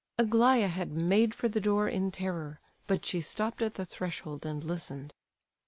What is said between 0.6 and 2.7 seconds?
had made for the door in terror,